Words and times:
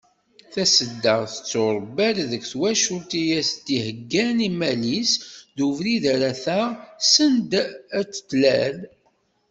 Tasedda 0.53 1.15
tetturebba-d 1.31 2.17
deg 2.31 2.43
twacult 2.51 3.11
i 3.21 3.23
as-d-iheggan 3.39 4.37
immal-is 4.47 5.11
d 5.55 5.57
ubrid 5.67 6.03
ara 6.13 6.31
taɣ 6.45 6.67
send 7.13 7.51
ad 7.99 8.05
d-tlal. 8.13 8.77